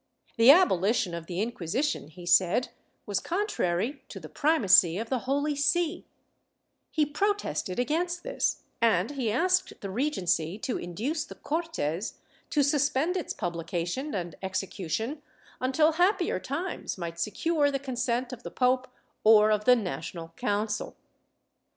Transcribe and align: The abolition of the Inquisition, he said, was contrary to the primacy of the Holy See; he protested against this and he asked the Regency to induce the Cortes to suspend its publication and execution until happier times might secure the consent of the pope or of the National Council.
The 0.35 0.49
abolition 0.49 1.13
of 1.13 1.27
the 1.27 1.39
Inquisition, 1.41 2.07
he 2.07 2.25
said, 2.25 2.69
was 3.05 3.19
contrary 3.19 4.03
to 4.09 4.19
the 4.19 4.29
primacy 4.29 4.97
of 4.97 5.09
the 5.09 5.19
Holy 5.29 5.55
See; 5.55 6.07
he 6.89 7.05
protested 7.05 7.77
against 7.77 8.23
this 8.23 8.63
and 8.81 9.11
he 9.11 9.31
asked 9.31 9.79
the 9.81 9.91
Regency 9.91 10.57
to 10.57 10.79
induce 10.79 11.23
the 11.25 11.35
Cortes 11.35 12.15
to 12.49 12.63
suspend 12.63 13.15
its 13.15 13.31
publication 13.33 14.15
and 14.15 14.33
execution 14.41 15.21
until 15.59 15.91
happier 15.91 16.39
times 16.39 16.97
might 16.97 17.19
secure 17.19 17.69
the 17.69 17.77
consent 17.77 18.33
of 18.33 18.41
the 18.41 18.49
pope 18.49 18.87
or 19.23 19.51
of 19.51 19.65
the 19.65 19.75
National 19.75 20.29
Council. 20.35 20.95